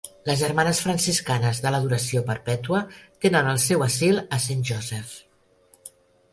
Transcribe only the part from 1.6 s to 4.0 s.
de l'Adoració Perpètua tenen el seu